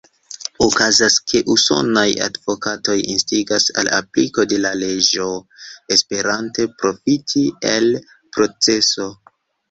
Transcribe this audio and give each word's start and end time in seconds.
Okazas, 0.65 1.15
ke 1.31 1.39
usonaj 1.55 2.05
advokatoj 2.27 2.95
instigas 3.15 3.67
al 3.81 3.89
apliko 3.97 4.45
de 4.53 4.57
la 4.63 4.71
leĝo, 4.83 5.27
esperante 5.97 6.65
profiti 6.79 7.43
el 7.73 7.87
proceso. 8.39 9.07